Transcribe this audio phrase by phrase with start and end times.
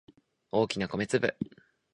[0.51, 1.37] 大きな米粒